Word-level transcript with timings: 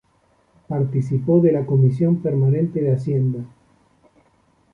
Participó 0.67 1.41
de 1.41 1.51
la 1.51 1.63
comisión 1.63 2.23
permanente 2.23 2.81
de 2.81 2.93
Hacienda. 2.95 3.45